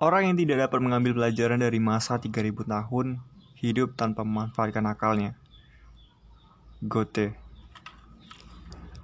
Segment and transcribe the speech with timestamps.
[0.00, 3.20] Orang yang tidak dapat mengambil pelajaran dari masa 3000 tahun
[3.60, 5.36] hidup tanpa memanfaatkan akalnya.
[6.80, 7.36] Goethe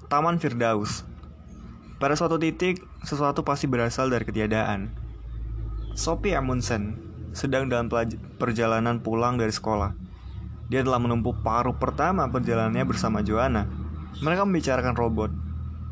[0.08, 1.04] Taman Firdaus
[2.00, 4.88] Pada suatu titik, sesuatu pasti berasal dari ketiadaan.
[5.92, 6.96] Sophie Amundsen
[7.36, 7.92] sedang dalam
[8.40, 9.92] perjalanan pulang dari sekolah.
[10.72, 13.68] Dia telah menempuh paruh pertama perjalanannya bersama Joanna.
[14.24, 15.28] Mereka membicarakan robot.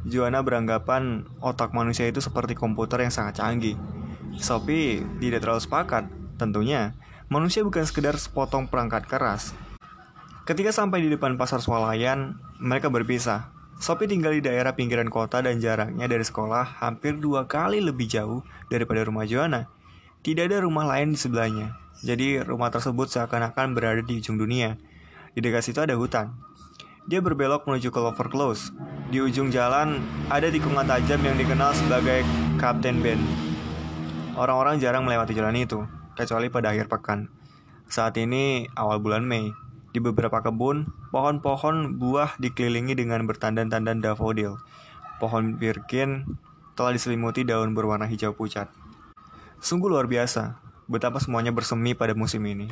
[0.09, 3.77] Joanna beranggapan otak manusia itu seperti komputer yang sangat canggih
[4.39, 6.05] Sophie tidak terlalu sepakat.
[6.35, 6.95] Tentunya,
[7.31, 9.55] manusia bukan sekedar sepotong perangkat keras.
[10.45, 13.49] Ketika sampai di depan pasar swalayan, mereka berpisah.
[13.81, 18.45] Sophie tinggal di daerah pinggiran kota dan jaraknya dari sekolah hampir dua kali lebih jauh
[18.71, 19.67] daripada rumah Joanna.
[20.25, 24.81] Tidak ada rumah lain di sebelahnya, jadi rumah tersebut seakan-akan berada di ujung dunia.
[25.37, 26.33] Di dekat situ ada hutan.
[27.05, 28.73] Dia berbelok menuju ke Lover Close.
[29.13, 30.01] Di ujung jalan
[30.33, 32.25] ada tikungan tajam yang dikenal sebagai
[32.57, 33.21] Captain Ben.
[34.35, 35.87] Orang-orang jarang melewati jalan itu,
[36.19, 37.31] kecuali pada akhir pekan.
[37.87, 39.55] Saat ini awal bulan Mei,
[39.95, 44.59] di beberapa kebun, pohon-pohon buah dikelilingi dengan bertandan-tandan daffodil.
[45.23, 46.27] Pohon birkin
[46.75, 48.67] telah diselimuti daun berwarna hijau pucat.
[49.63, 50.59] Sungguh luar biasa,
[50.91, 52.67] betapa semuanya bersemi pada musim ini.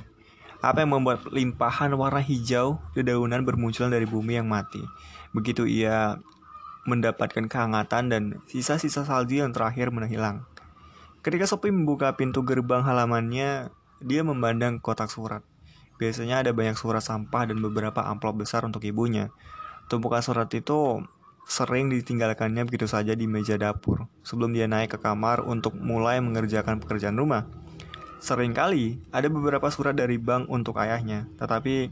[0.59, 4.83] Apa yang membuat limpahan warna hijau dedaunan bermunculan dari bumi yang mati.
[5.31, 6.19] Begitu ia
[6.91, 10.43] mendapatkan kehangatan dan sisa-sisa salju yang terakhir menghilang.
[11.23, 13.71] Ketika Sophie membuka pintu gerbang halamannya,
[14.03, 15.47] dia memandang kotak surat.
[15.95, 19.31] Biasanya ada banyak surat sampah dan beberapa amplop besar untuk ibunya.
[19.87, 20.99] Tumpukan surat itu
[21.47, 26.83] sering ditinggalkannya begitu saja di meja dapur sebelum dia naik ke kamar untuk mulai mengerjakan
[26.83, 27.47] pekerjaan rumah.
[28.19, 31.91] Seringkali ada beberapa surat dari bank untuk ayahnya, tetapi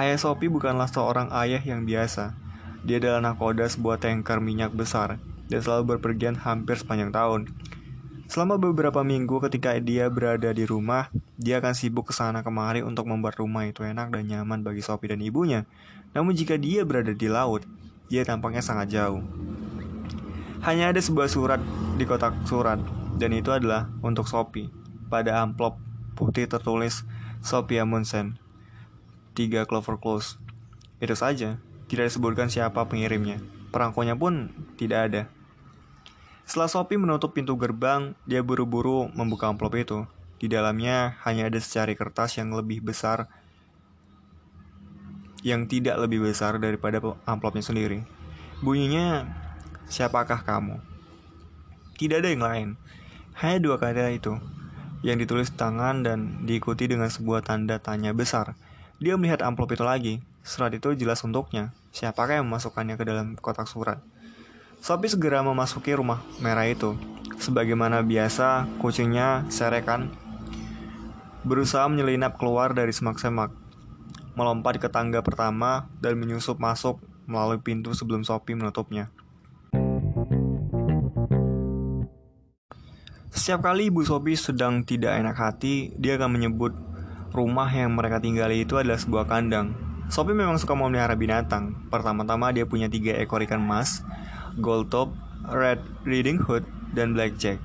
[0.00, 2.32] ayah Sophie bukanlah seorang ayah yang biasa.
[2.80, 5.20] Dia adalah nakoda sebuah tanker minyak besar
[5.52, 7.52] dan selalu berpergian hampir sepanjang tahun.
[8.24, 13.04] Selama beberapa minggu ketika dia berada di rumah, dia akan sibuk ke sana kemari untuk
[13.04, 15.68] membuat rumah itu enak dan nyaman bagi Sophie dan ibunya.
[16.16, 17.68] Namun jika dia berada di laut,
[18.08, 19.20] dia tampaknya sangat jauh.
[20.64, 21.60] Hanya ada sebuah surat
[22.00, 22.80] di kotak surat,
[23.20, 24.72] dan itu adalah untuk Sophie.
[25.12, 25.76] Pada amplop
[26.16, 27.04] putih tertulis
[27.44, 28.40] Sophie Amundsen,
[29.36, 30.40] 3 Clover Close.
[30.96, 31.60] Itu saja,
[31.92, 33.42] tidak disebutkan siapa pengirimnya.
[33.68, 34.48] Perangkonya pun
[34.80, 35.22] tidak ada.
[36.44, 40.04] Setelah Sophie menutup pintu gerbang, dia buru-buru membuka amplop itu.
[40.36, 43.32] Di dalamnya hanya ada secari kertas yang lebih besar
[45.44, 48.00] yang tidak lebih besar daripada amplopnya sendiri.
[48.64, 49.28] Bunyinya,
[49.92, 50.80] siapakah kamu?
[52.00, 52.68] Tidak ada yang lain.
[53.36, 54.40] Hanya dua kata itu,
[55.04, 58.56] yang ditulis tangan dan diikuti dengan sebuah tanda tanya besar.
[59.04, 60.14] Dia melihat amplop itu lagi.
[60.40, 61.76] Surat itu jelas untuknya.
[61.92, 64.00] Siapakah yang memasukkannya ke dalam kotak surat?
[64.84, 66.92] Sophie segera memasuki rumah merah itu.
[67.40, 70.12] Sebagaimana biasa, kucingnya serekan
[71.40, 73.48] berusaha menyelinap keluar dari semak-semak,
[74.36, 79.08] melompat ke tangga pertama dan menyusup masuk melalui pintu sebelum Sophie menutupnya.
[83.32, 86.76] Setiap kali Ibu Sophie sedang tidak enak hati, dia akan menyebut
[87.32, 89.72] rumah yang mereka tinggali itu adalah sebuah kandang.
[90.12, 91.88] Sophie memang suka memelihara binatang.
[91.88, 94.04] Pertama-tama dia punya tiga ekor ikan emas,
[94.58, 95.10] Gold Top,
[95.46, 97.58] Red Riding Hood, dan Blackjack.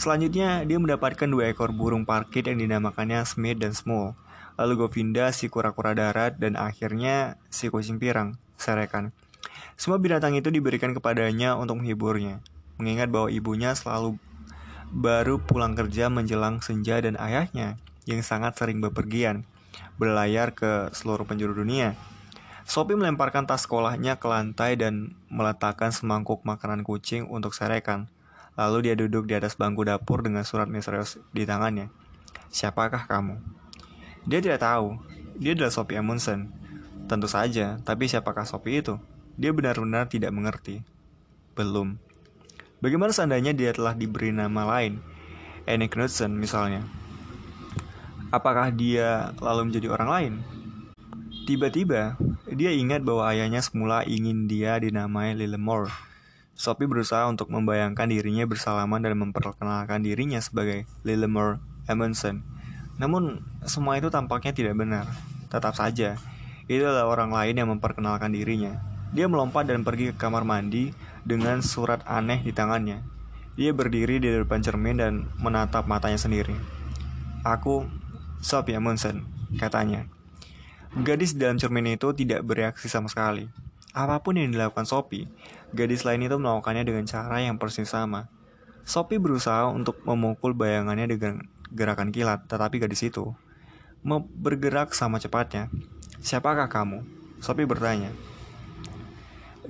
[0.00, 4.16] Selanjutnya, dia mendapatkan dua ekor burung parkit yang dinamakannya Smith dan Small,
[4.56, 9.12] lalu Govinda si kura-kura darat, dan akhirnya si kucing pirang, Serekan.
[9.76, 12.40] Semua binatang itu diberikan kepadanya untuk menghiburnya,
[12.80, 14.16] mengingat bahwa ibunya selalu
[14.88, 17.76] baru pulang kerja menjelang senja dan ayahnya,
[18.08, 19.44] yang sangat sering bepergian,
[20.00, 21.94] berlayar ke seluruh penjuru dunia.
[22.70, 28.06] Sophie melemparkan tas sekolahnya ke lantai dan meletakkan semangkuk makanan kucing untuk serekan.
[28.54, 31.90] Lalu dia duduk di atas bangku dapur dengan surat misterius di tangannya.
[32.46, 33.42] Siapakah kamu?
[34.22, 35.02] Dia tidak tahu.
[35.34, 36.46] Dia adalah Sophie Amundsen.
[37.10, 39.02] Tentu saja, tapi siapakah Sophie itu?
[39.34, 40.86] Dia benar-benar tidak mengerti.
[41.58, 41.98] Belum.
[42.78, 45.02] Bagaimana seandainya dia telah diberi nama lain?
[45.66, 46.86] Annie Knudsen misalnya.
[48.30, 50.34] Apakah dia lalu menjadi orang lain?
[51.50, 52.14] Tiba-tiba,
[52.60, 55.88] dia ingat bahwa ayahnya semula ingin dia dinamai Lillemore.
[56.52, 61.56] Sophie berusaha untuk membayangkan dirinya bersalaman dan memperkenalkan dirinya sebagai Lillemore
[61.88, 62.44] Amundsen.
[63.00, 65.08] Namun, semua itu tampaknya tidak benar.
[65.48, 66.20] Tetap saja,
[66.68, 68.76] itu adalah orang lain yang memperkenalkan dirinya.
[69.16, 70.92] Dia melompat dan pergi ke kamar mandi
[71.24, 73.00] dengan surat aneh di tangannya.
[73.56, 76.60] Dia berdiri di depan cermin dan menatap matanya sendiri.
[77.40, 77.88] Aku,
[78.44, 79.24] Sophie Amundsen,
[79.56, 80.19] katanya.
[80.90, 83.46] Gadis dalam cermin itu tidak bereaksi sama sekali.
[83.94, 85.30] Apa pun yang dilakukan Sophie,
[85.70, 88.26] gadis lain itu melakukannya dengan cara yang persis sama.
[88.82, 93.34] Sophie berusaha untuk memukul bayangannya dengan gerakan kilat, tetapi gadis itu
[94.34, 95.70] bergerak sama cepatnya.
[96.18, 97.06] Siapakah kamu?
[97.38, 98.10] Sophie bertanya.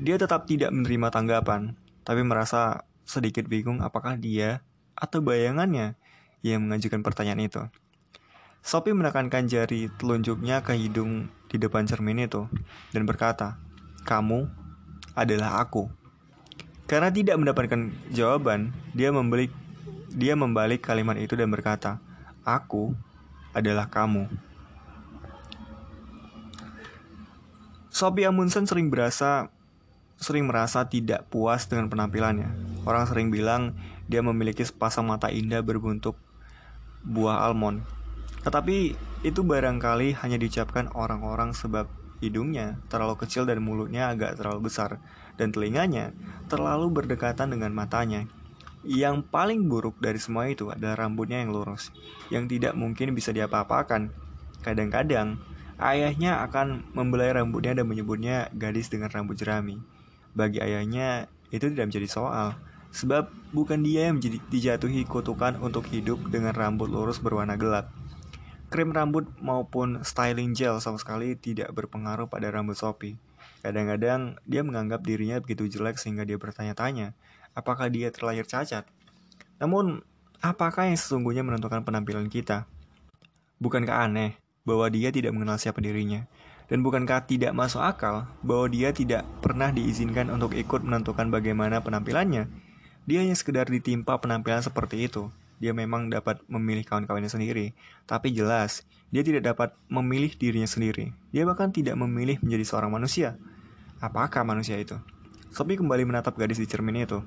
[0.01, 1.77] Dia tetap tidak menerima tanggapan,
[2.07, 4.65] tapi merasa sedikit bingung apakah dia
[4.97, 6.01] atau bayangannya
[6.41, 7.63] yang mengajukan pertanyaan itu.
[8.61, 12.45] Sophie menekankan jari telunjuknya ke hidung di depan cermin itu
[12.93, 13.57] dan berkata,
[14.05, 14.47] "Kamu
[15.17, 15.89] adalah aku."
[16.85, 19.51] Karena tidak mendapatkan jawaban, dia membalik
[20.11, 22.03] dia membalik kalimat itu dan berkata,
[22.45, 22.93] "Aku
[23.57, 24.27] adalah kamu."
[27.91, 29.51] Sophie Amundsen sering berasa
[30.21, 32.53] sering merasa tidak puas dengan penampilannya.
[32.85, 33.73] Orang sering bilang
[34.05, 36.15] dia memiliki sepasang mata indah berbentuk
[37.03, 38.00] buah almond.
[38.41, 41.91] Tetapi itu barangkali hanya diucapkan orang-orang sebab
[42.21, 45.01] hidungnya terlalu kecil dan mulutnya agak terlalu besar
[45.41, 46.13] dan telinganya
[46.53, 48.29] terlalu berdekatan dengan matanya.
[48.81, 51.93] Yang paling buruk dari semua itu adalah rambutnya yang lurus,
[52.33, 54.09] yang tidak mungkin bisa diapa-apakan.
[54.65, 55.37] Kadang-kadang,
[55.77, 59.77] ayahnya akan membelai rambutnya dan menyebutnya gadis dengan rambut jerami.
[60.33, 62.57] Bagi ayahnya, itu tidak menjadi soal,
[62.89, 67.93] sebab bukan dia yang menjadi, dijatuhi kutukan untuk hidup dengan rambut lurus berwarna gelap.
[68.71, 73.19] Krim rambut maupun styling gel sama sekali tidak berpengaruh pada rambut Sophie.
[73.67, 77.19] Kadang-kadang dia menganggap dirinya begitu jelek sehingga dia bertanya-tanya,
[77.51, 78.87] apakah dia terlahir cacat?
[79.59, 80.07] Namun,
[80.39, 82.71] apakah yang sesungguhnya menentukan penampilan kita?
[83.59, 86.31] Bukankah aneh bahwa dia tidak mengenal siapa dirinya?
[86.71, 92.47] Dan bukankah tidak masuk akal bahwa dia tidak pernah diizinkan untuk ikut menentukan bagaimana penampilannya?
[93.03, 95.35] Dia hanya sekedar ditimpa penampilan seperti itu.
[95.61, 97.77] Dia memang dapat memilih kawan-kawannya sendiri,
[98.09, 101.13] tapi jelas dia tidak dapat memilih dirinya sendiri.
[101.31, 103.37] Dia bahkan tidak memilih menjadi seorang manusia.
[104.01, 104.97] Apakah manusia itu?
[105.53, 107.21] Sophie kembali menatap gadis di cermin itu.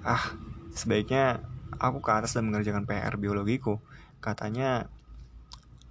[0.00, 0.38] Ah,
[0.72, 1.44] sebaiknya
[1.76, 3.82] aku ke atas dan mengerjakan PR biologiku.
[4.22, 4.88] Katanya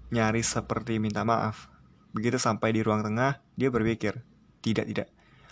[0.09, 1.69] nyaris seperti minta maaf.
[2.15, 4.25] Begitu sampai di ruang tengah, dia berpikir,
[4.65, 5.07] tidak, tidak.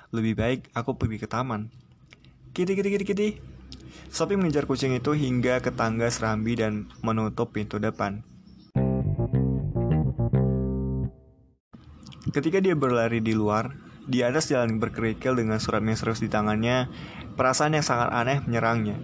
[0.09, 1.69] Lebih baik aku pergi ke taman.
[2.55, 3.29] Kitty, kitty, kitty, kitty.
[4.07, 8.23] Sophie mengejar kucing itu hingga ke tangga serambi dan menutup pintu depan.
[12.27, 13.71] Ketika dia berlari di luar,
[14.07, 16.91] di atas jalan berkerikil dengan surat misterius di tangannya,
[17.35, 18.99] perasaan yang sangat aneh menyerangnya.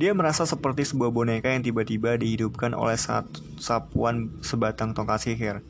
[0.00, 2.96] Dia merasa seperti sebuah boneka yang tiba-tiba dihidupkan oleh
[3.58, 5.60] sapuan sebatang tongkat sihir.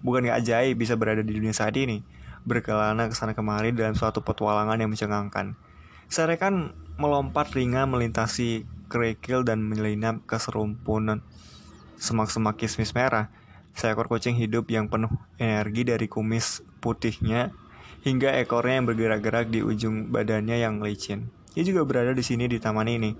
[0.00, 2.02] Bukan gak ajaib bisa berada di dunia saat ini,
[2.42, 5.54] berkelana ke sana kemari dalam suatu petualangan yang mencengangkan.
[6.08, 11.22] Serekan melompat ringan melintasi kerikil dan menyelinap ke serumpunan
[11.96, 13.30] semak-semak kismis merah.
[13.78, 17.54] Seekor kucing hidup yang penuh energi dari kumis putihnya
[18.02, 21.30] hingga ekornya yang bergerak-gerak di ujung badannya yang licin.
[21.54, 23.14] Dia juga berada di sini di taman ini,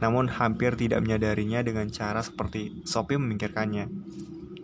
[0.00, 3.88] namun hampir tidak menyadarinya dengan cara seperti Sophie memikirkannya.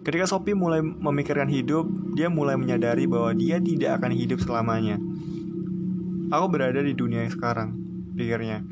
[0.05, 4.96] Ketika Sophie mulai memikirkan hidup, dia mulai menyadari bahwa dia tidak akan hidup selamanya.
[6.32, 7.83] Aku berada di dunia yang sekarang,
[8.14, 8.62] pikirnya.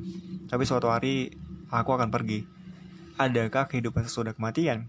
[0.49, 1.35] Tapi suatu hari,
[1.69, 2.47] aku akan pergi.
[3.21, 4.89] Adakah kehidupan sesudah kematian?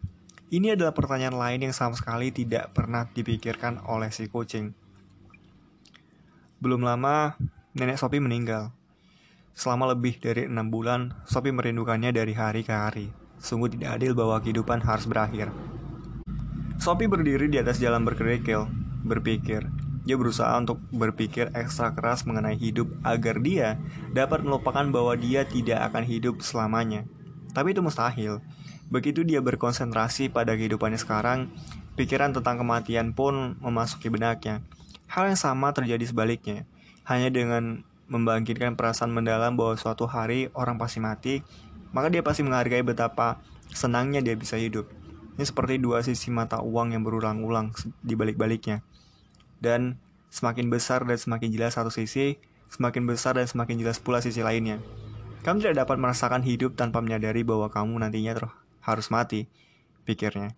[0.53, 4.77] Ini adalah pertanyaan lain yang sama sekali tidak pernah dipikirkan oleh si kucing.
[6.61, 7.35] Belum lama,
[7.73, 8.69] nenek Sophie meninggal.
[9.57, 13.09] Selama lebih dari enam bulan, Sophie merindukannya dari hari ke hari.
[13.41, 15.49] Sungguh tidak adil bahwa kehidupan harus berakhir.
[16.79, 18.69] Sophie berdiri di atas jalan berkerikil,
[19.03, 19.67] berpikir.
[20.03, 23.79] Dia berusaha untuk berpikir ekstra keras mengenai hidup agar dia
[24.11, 27.07] dapat melupakan bahwa dia tidak akan hidup selamanya.
[27.55, 28.43] Tapi itu mustahil.
[28.91, 31.53] Begitu dia berkonsentrasi pada kehidupannya sekarang,
[31.95, 34.59] pikiran tentang kematian pun memasuki benaknya.
[35.07, 36.67] Hal yang sama terjadi sebaliknya.
[37.07, 41.33] Hanya dengan membangkitkan perasaan mendalam bahwa suatu hari orang pasti mati,
[41.95, 43.39] maka dia pasti menghargai betapa
[43.71, 44.89] senangnya dia bisa hidup.
[45.33, 47.73] Ini seperti dua sisi mata uang yang berulang-ulang
[48.05, 48.85] di balik-baliknya.
[49.63, 49.95] Dan
[50.27, 52.35] semakin besar dan semakin jelas satu sisi,
[52.67, 54.83] semakin besar dan semakin jelas pula sisi lainnya.
[55.47, 58.51] Kamu tidak dapat merasakan hidup tanpa menyadari bahwa kamu nantinya
[58.83, 59.47] harus mati,
[60.03, 60.51] pikirnya.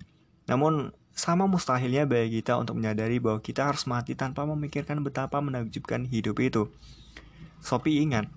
[0.50, 6.04] Namun, sama mustahilnya bagi kita untuk menyadari bahwa kita harus mati tanpa memikirkan betapa menakjubkan
[6.06, 6.68] hidup itu.
[7.64, 8.30] Sophie ingat,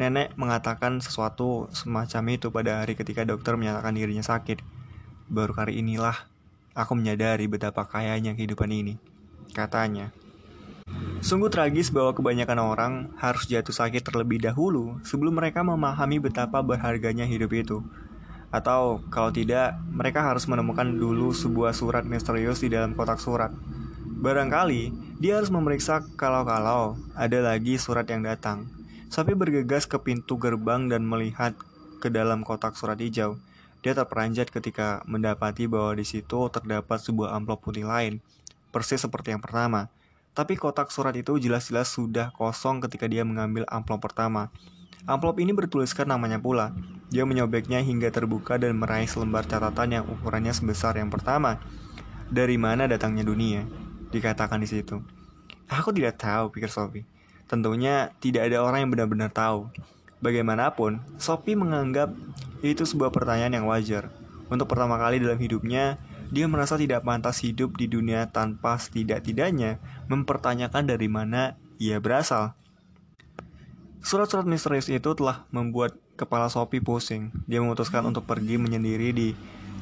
[0.00, 4.64] nenek mengatakan sesuatu semacam itu pada hari ketika dokter menyatakan dirinya sakit.
[5.28, 6.14] Baru kali inilah
[6.72, 8.96] aku menyadari betapa kayanya kehidupan ini,
[9.50, 10.14] katanya.
[11.22, 17.22] Sungguh tragis bahwa kebanyakan orang harus jatuh sakit terlebih dahulu sebelum mereka memahami betapa berharganya
[17.26, 17.78] hidup itu.
[18.50, 23.54] Atau kalau tidak, mereka harus menemukan dulu sebuah surat misterius di dalam kotak surat.
[24.22, 24.90] Barangkali
[25.22, 28.66] dia harus memeriksa kalau-kalau ada lagi surat yang datang.
[29.06, 31.54] Sophie bergegas ke pintu gerbang dan melihat
[32.02, 33.38] ke dalam kotak surat hijau.
[33.82, 38.18] Dia terperanjat ketika mendapati bahwa di situ terdapat sebuah amplop putih lain,
[38.72, 39.92] persis seperti yang pertama.
[40.32, 44.48] Tapi kotak surat itu jelas-jelas sudah kosong ketika dia mengambil amplop pertama.
[45.04, 46.72] Amplop ini bertuliskan namanya pula.
[47.12, 51.60] Dia menyobeknya hingga terbuka dan meraih selembar catatan yang ukurannya sebesar yang pertama.
[52.32, 53.68] Dari mana datangnya dunia?
[54.08, 55.04] Dikatakan di situ.
[55.68, 57.04] Aku tidak tahu, pikir Sophie.
[57.44, 59.68] Tentunya tidak ada orang yang benar-benar tahu.
[60.24, 62.14] Bagaimanapun, Sophie menganggap
[62.64, 64.08] itu sebuah pertanyaan yang wajar.
[64.48, 66.00] Untuk pertama kali dalam hidupnya,
[66.32, 69.76] dia merasa tidak pantas hidup di dunia tanpa setidak-tidaknya
[70.08, 72.56] mempertanyakan dari mana ia berasal.
[74.00, 77.30] Surat-surat misterius itu telah membuat kepala Sophie pusing.
[77.44, 79.28] Dia memutuskan untuk pergi menyendiri di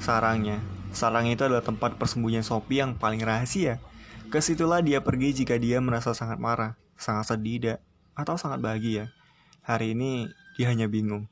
[0.02, 0.58] sarangnya.
[0.90, 3.78] Sarang itu adalah tempat persembunyian Sophie yang paling rahasia.
[4.26, 7.78] Ke situlah dia pergi jika dia merasa sangat marah, sangat sedih,
[8.18, 9.14] atau sangat bahagia.
[9.62, 10.26] Hari ini
[10.58, 11.30] dia hanya bingung.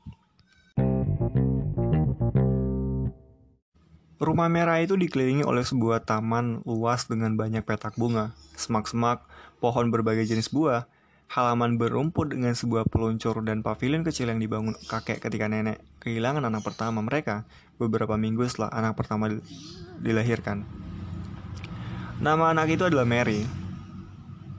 [4.29, 9.25] Rumah merah itu dikelilingi oleh sebuah taman luas dengan banyak petak bunga, semak-semak,
[9.57, 10.85] pohon berbagai jenis buah,
[11.33, 16.61] halaman berumput dengan sebuah peluncur dan pavilion kecil yang dibangun kakek ketika nenek kehilangan anak
[16.61, 17.49] pertama mereka
[17.81, 19.33] beberapa minggu setelah anak pertama
[19.97, 20.61] dilahirkan.
[22.21, 23.49] Nama anak itu adalah Mary.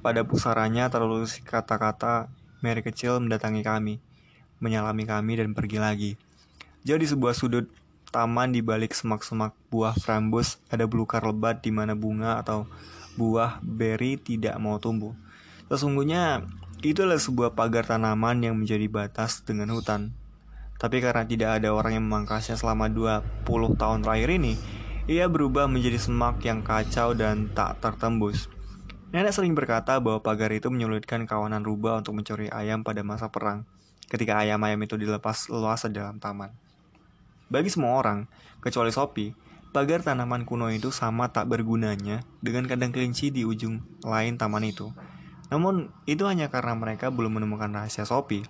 [0.02, 2.26] Pada pusaranya terlalu kata-kata
[2.58, 4.02] Mary kecil mendatangi kami,
[4.58, 6.12] menyalami kami dan pergi lagi.
[6.82, 7.70] Jauh di sebuah sudut
[8.10, 12.66] taman di balik semak-semak buah frambus ada belukar lebat di mana bunga atau
[13.14, 15.14] buah beri tidak mau tumbuh.
[15.70, 16.42] Sesungguhnya
[16.82, 20.10] itu adalah sebuah pagar tanaman yang menjadi batas dengan hutan.
[20.80, 24.56] Tapi karena tidak ada orang yang memangkasnya selama 20 tahun terakhir ini,
[25.06, 28.48] ia berubah menjadi semak yang kacau dan tak tertembus.
[29.12, 33.68] Nenek sering berkata bahwa pagar itu menyulitkan kawanan rubah untuk mencuri ayam pada masa perang,
[34.08, 36.69] ketika ayam-ayam itu dilepas luas dalam taman.
[37.50, 38.30] Bagi semua orang,
[38.62, 39.35] kecuali Sophie,
[39.75, 44.95] pagar tanaman kuno itu sama tak bergunanya dengan kandang kelinci di ujung lain taman itu.
[45.50, 48.47] Namun, itu hanya karena mereka belum menemukan rahasia Sophie.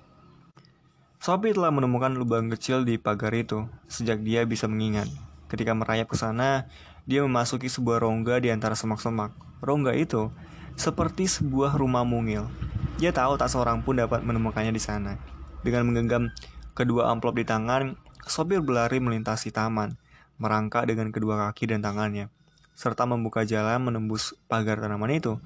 [1.16, 5.09] Sophie telah menemukan lubang kecil di pagar itu sejak dia bisa mengingat.
[5.49, 6.69] Ketika merayap ke sana,
[7.09, 9.33] dia memasuki sebuah rongga di antara semak-semak.
[9.64, 10.28] Rongga itu
[10.76, 12.52] seperti sebuah rumah mungil.
[13.00, 15.16] Dia tahu tak seorang pun dapat menemukannya di sana.
[15.64, 16.28] Dengan menggenggam
[16.76, 19.96] kedua amplop di tangan, sopir berlari melintasi taman,
[20.40, 22.32] merangkak dengan kedua kaki dan tangannya,
[22.72, 25.36] serta membuka jalan menembus pagar tanaman itu.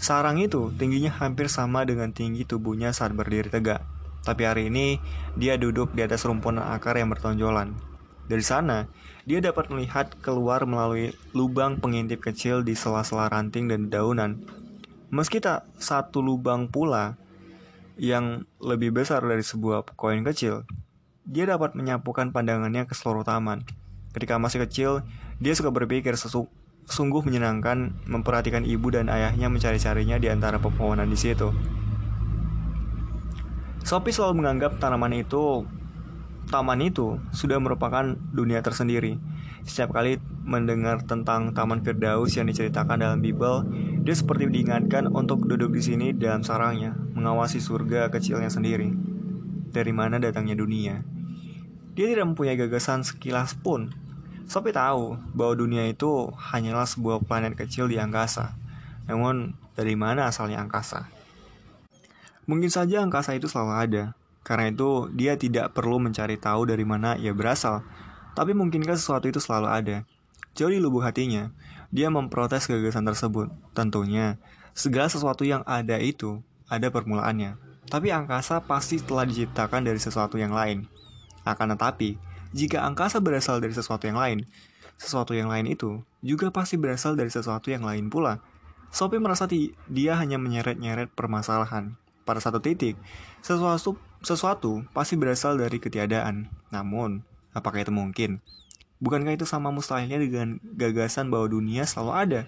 [0.00, 3.84] Sarang itu tingginya hampir sama dengan tinggi tubuhnya saat berdiri tegak.
[4.20, 5.00] Tapi hari ini,
[5.36, 7.72] dia duduk di atas rumpunan akar yang bertonjolan.
[8.28, 8.86] Dari sana,
[9.24, 14.40] dia dapat melihat keluar melalui lubang pengintip kecil di sela-sela ranting dan daunan.
[15.10, 17.18] Meski tak satu lubang pula
[18.00, 20.64] yang lebih besar dari sebuah koin kecil,
[21.24, 23.64] dia dapat menyapukan pandangannya ke seluruh taman.
[24.10, 24.90] Ketika masih kecil,
[25.38, 26.50] dia suka berpikir sesu
[26.90, 31.54] sungguh menyenangkan memperhatikan ibu dan ayahnya mencari-carinya di antara pepohonan di situ.
[33.86, 35.64] Sophie selalu menganggap tanaman itu
[36.50, 39.16] taman itu sudah merupakan dunia tersendiri.
[39.62, 43.68] Setiap kali mendengar tentang Taman Firdaus yang diceritakan dalam Bible,
[44.02, 49.09] dia seperti diingatkan untuk duduk di sini dalam sarangnya, mengawasi surga kecilnya sendiri.
[49.70, 51.06] Dari mana datangnya dunia?
[51.94, 53.94] Dia tidak mempunyai gagasan sekilas pun.
[54.50, 58.58] Sophie tahu bahwa dunia itu hanyalah sebuah planet kecil di angkasa.
[59.06, 61.06] Namun, dari mana asalnya angkasa?
[62.50, 64.04] Mungkin saja angkasa itu selalu ada,
[64.42, 67.86] karena itu, dia tidak perlu mencari tahu dari mana ia berasal.
[68.34, 69.96] Tapi mungkinkah sesuatu itu selalu ada?
[70.58, 71.54] Jauh di lubuk hatinya,
[71.94, 73.54] dia memprotes gagasan tersebut.
[73.70, 74.42] Tentunya,
[74.74, 77.69] segala sesuatu yang ada itu ada permulaannya.
[77.90, 80.86] Tapi angkasa pasti telah diciptakan dari sesuatu yang lain.
[81.42, 82.14] Akan tetapi,
[82.54, 84.46] jika angkasa berasal dari sesuatu yang lain,
[84.94, 88.38] sesuatu yang lain itu juga pasti berasal dari sesuatu yang lain pula.
[88.94, 89.50] Sophie merasa
[89.90, 91.98] dia hanya menyeret-nyeret permasalahan.
[92.22, 92.94] Pada satu titik,
[93.42, 96.46] sesuatu sesuatu pasti berasal dari ketiadaan.
[96.70, 98.38] Namun, apakah itu mungkin?
[99.00, 102.40] Bukankah itu sama mustahilnya dengan gagasan bahwa dunia selalu ada?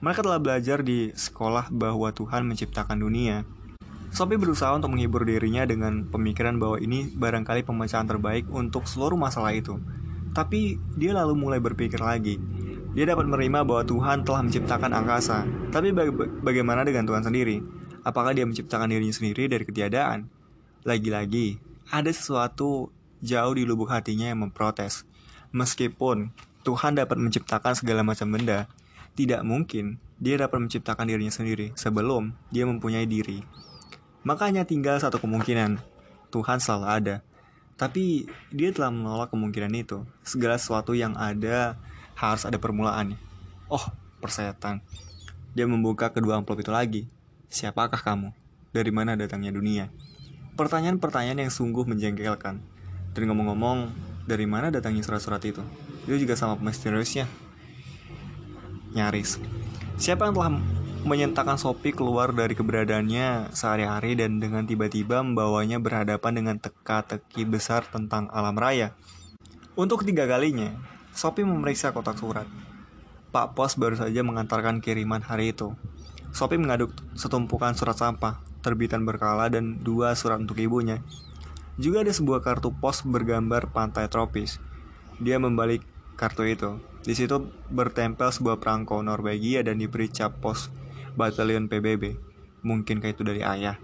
[0.00, 3.44] Mereka telah belajar di sekolah bahwa Tuhan menciptakan dunia.
[4.16, 9.52] Sophie berusaha untuk menghibur dirinya dengan pemikiran bahwa ini barangkali pemecahan terbaik untuk seluruh masalah
[9.52, 9.76] itu.
[10.32, 12.40] Tapi dia lalu mulai berpikir lagi.
[12.96, 15.44] Dia dapat menerima bahwa Tuhan telah menciptakan angkasa.
[15.68, 17.60] Tapi baga bagaimana dengan Tuhan sendiri?
[18.08, 20.32] Apakah dia menciptakan dirinya sendiri dari ketiadaan?
[20.88, 21.60] Lagi-lagi,
[21.92, 22.88] ada sesuatu
[23.20, 25.04] jauh di lubuk hatinya yang memprotes.
[25.52, 26.32] Meskipun
[26.64, 28.64] Tuhan dapat menciptakan segala macam benda,
[29.12, 33.65] tidak mungkin dia dapat menciptakan dirinya sendiri sebelum dia mempunyai diri.
[34.26, 35.78] Makanya tinggal satu kemungkinan,
[36.34, 37.16] Tuhan selalu ada.
[37.78, 40.02] Tapi dia telah menolak kemungkinan itu.
[40.26, 41.78] Segala sesuatu yang ada
[42.18, 43.14] harus ada permulaannya.
[43.70, 43.86] Oh,
[44.18, 44.82] persetan.
[45.54, 47.02] Dia membuka kedua amplop itu lagi.
[47.46, 48.34] Siapakah kamu?
[48.74, 49.94] Dari mana datangnya dunia?
[50.58, 52.58] Pertanyaan-pertanyaan yang sungguh menjengkelkan.
[53.14, 53.94] Dan ngomong-ngomong,
[54.26, 55.62] dari mana datangnya surat-surat itu?
[56.02, 57.30] Itu juga sama misteriusnya.
[58.90, 59.38] Nyaris.
[59.96, 60.58] Siapa yang telah
[61.04, 68.30] menyentakan Sophie keluar dari keberadaannya sehari-hari dan dengan tiba-tiba membawanya berhadapan dengan teka-teki besar tentang
[68.32, 68.96] alam raya.
[69.76, 70.72] Untuk ketiga kalinya,
[71.12, 72.48] Sophie memeriksa kotak surat.
[73.28, 75.76] Pak Pos baru saja mengantarkan kiriman hari itu.
[76.32, 81.04] Sophie mengaduk setumpukan surat sampah, terbitan berkala dan dua surat untuk ibunya.
[81.76, 84.56] Juga ada sebuah kartu pos bergambar pantai tropis.
[85.20, 85.84] Dia membalik
[86.16, 86.80] kartu itu.
[87.04, 90.72] Di situ bertempel sebuah perangko Norwegia dan diberi cap pos
[91.16, 92.14] batalion PBB.
[92.62, 93.80] Mungkinkah itu dari ayah?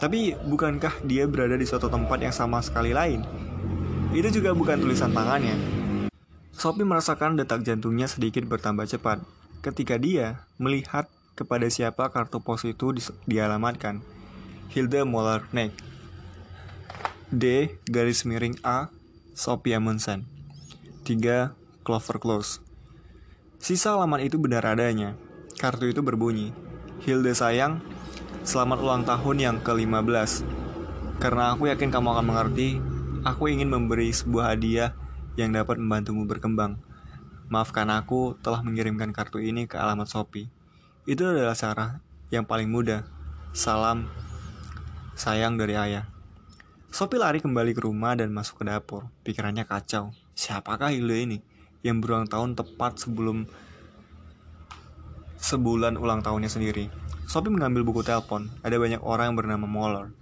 [0.00, 3.20] Tapi bukankah dia berada di suatu tempat yang sama sekali lain?
[4.16, 5.58] Itu juga bukan tulisan tangannya.
[6.56, 9.20] Sophie merasakan detak jantungnya sedikit bertambah cepat
[9.60, 14.00] ketika dia melihat kepada siapa kartu pos itu di dialamatkan.
[14.72, 15.72] Hilda Mollerneck.
[17.30, 18.90] D garis miring A
[19.36, 20.26] Sophie Amundsen.
[21.06, 22.60] 3 Clover Close.
[23.56, 25.16] Sisa alamat itu benar adanya.
[25.60, 26.56] Kartu itu berbunyi,
[27.04, 27.84] Hilda sayang,
[28.48, 30.40] selamat ulang tahun yang ke-15.
[31.20, 32.80] Karena aku yakin kamu akan mengerti,
[33.28, 34.96] aku ingin memberi sebuah hadiah
[35.36, 36.80] yang dapat membantumu berkembang.
[37.52, 40.48] Maafkan aku telah mengirimkan kartu ini ke alamat Shopee.
[41.04, 42.00] Itu adalah cara
[42.32, 43.04] yang paling mudah.
[43.52, 44.08] Salam
[45.12, 46.08] sayang dari ayah.
[46.88, 49.12] Sophie lari kembali ke rumah dan masuk ke dapur.
[49.28, 50.16] Pikirannya kacau.
[50.32, 51.44] Siapakah Hilda ini?
[51.84, 53.44] Yang berulang tahun tepat sebelum
[55.40, 56.92] sebulan ulang tahunnya sendiri.
[57.24, 58.52] Sophie mengambil buku telepon.
[58.60, 60.12] Ada banyak orang yang bernama Moller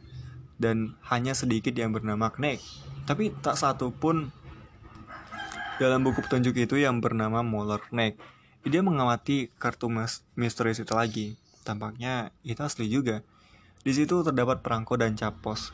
[0.59, 2.63] dan hanya sedikit yang bernama Knack.
[3.07, 4.29] Tapi tak satu pun
[5.79, 8.19] dalam buku petunjuk itu yang bernama Moller Knack.
[8.67, 9.89] Dia mengamati kartu
[10.35, 11.27] misterius itu lagi.
[11.63, 13.23] Tampaknya itu asli juga.
[13.87, 15.73] Di situ terdapat perangko dan cap pos.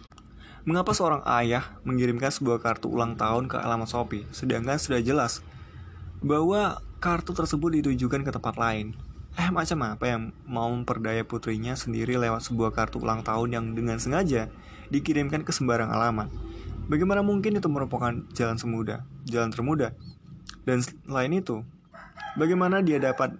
[0.64, 5.44] Mengapa seorang ayah mengirimkan sebuah kartu ulang tahun ke alamat Shopee, sedangkan sudah jelas
[6.24, 8.96] bahwa kartu tersebut ditujukan ke tempat lain?
[9.34, 13.98] Eh macam apa yang mau memperdaya putrinya sendiri lewat sebuah kartu ulang tahun yang dengan
[13.98, 14.46] sengaja
[14.94, 16.30] dikirimkan ke sembarang alamat?
[16.86, 19.90] Bagaimana mungkin itu merupakan jalan semudah, jalan termudah?
[20.62, 21.66] Dan selain itu,
[22.38, 23.34] bagaimana dia dapat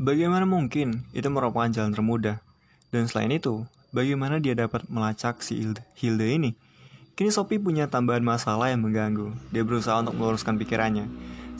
[0.00, 2.40] Bagaimana mungkin itu merupakan jalan termudah?
[2.88, 5.60] Dan selain itu, bagaimana dia dapat melacak si
[6.00, 6.56] Hilde ini?
[7.12, 9.28] Kini Sophie punya tambahan masalah yang mengganggu.
[9.52, 11.04] Dia berusaha untuk meluruskan pikirannya.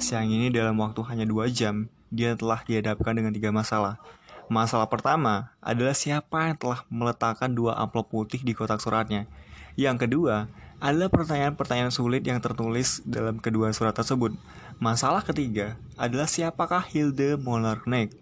[0.00, 4.00] Siang ini dalam waktu hanya dua jam, dia telah dihadapkan dengan tiga masalah.
[4.48, 9.28] Masalah pertama adalah siapa yang telah meletakkan dua amplop putih di kotak suratnya.
[9.76, 10.48] Yang kedua
[10.80, 14.32] adalah pertanyaan-pertanyaan sulit yang tertulis dalam kedua surat tersebut.
[14.80, 18.16] Masalah ketiga adalah siapakah Hilde Mollerknecht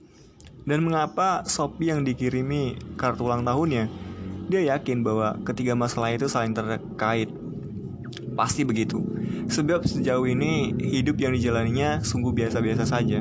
[0.67, 3.87] dan mengapa Sophie yang dikirimi kartu ulang tahunnya.
[4.51, 7.31] Dia yakin bahwa ketiga masalah itu saling terkait.
[8.38, 9.03] Pasti begitu.
[9.51, 13.18] Sebab sejauh ini hidup yang dijalaninya sungguh biasa-biasa saja.